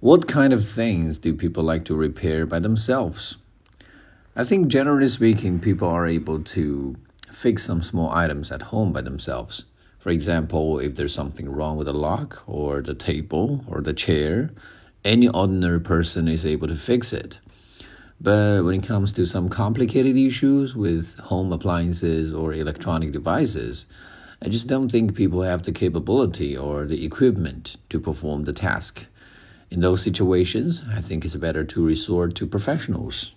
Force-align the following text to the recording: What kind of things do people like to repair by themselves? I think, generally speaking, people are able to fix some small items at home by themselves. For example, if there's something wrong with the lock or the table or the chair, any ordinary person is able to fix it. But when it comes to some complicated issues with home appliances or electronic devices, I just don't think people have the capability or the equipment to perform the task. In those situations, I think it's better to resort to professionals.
What 0.00 0.26
kind 0.26 0.54
of 0.54 0.66
things 0.66 1.18
do 1.18 1.34
people 1.34 1.62
like 1.62 1.84
to 1.84 1.94
repair 1.94 2.46
by 2.46 2.58
themselves? 2.58 3.36
I 4.34 4.44
think, 4.44 4.68
generally 4.68 5.08
speaking, 5.08 5.60
people 5.60 5.88
are 5.88 6.06
able 6.06 6.42
to 6.42 6.96
fix 7.30 7.64
some 7.64 7.82
small 7.82 8.10
items 8.10 8.50
at 8.50 8.72
home 8.72 8.94
by 8.94 9.02
themselves. 9.02 9.66
For 9.98 10.08
example, 10.08 10.78
if 10.78 10.94
there's 10.94 11.12
something 11.12 11.50
wrong 11.50 11.76
with 11.76 11.86
the 11.86 11.92
lock 11.92 12.42
or 12.46 12.80
the 12.80 12.94
table 12.94 13.62
or 13.68 13.82
the 13.82 13.92
chair, 13.92 14.52
any 15.04 15.28
ordinary 15.28 15.80
person 15.82 16.28
is 16.28 16.46
able 16.46 16.68
to 16.68 16.76
fix 16.76 17.12
it. 17.12 17.38
But 18.18 18.64
when 18.64 18.76
it 18.76 18.86
comes 18.86 19.12
to 19.12 19.26
some 19.26 19.50
complicated 19.50 20.16
issues 20.16 20.74
with 20.74 21.18
home 21.18 21.52
appliances 21.52 22.32
or 22.32 22.54
electronic 22.54 23.12
devices, 23.12 23.86
I 24.40 24.48
just 24.48 24.66
don't 24.66 24.88
think 24.88 25.14
people 25.14 25.42
have 25.42 25.64
the 25.64 25.72
capability 25.72 26.56
or 26.56 26.86
the 26.86 27.04
equipment 27.04 27.76
to 27.90 28.00
perform 28.00 28.44
the 28.44 28.54
task. 28.54 29.04
In 29.70 29.78
those 29.78 30.02
situations, 30.02 30.82
I 30.90 31.00
think 31.00 31.24
it's 31.24 31.36
better 31.36 31.62
to 31.62 31.86
resort 31.86 32.34
to 32.34 32.46
professionals. 32.46 33.32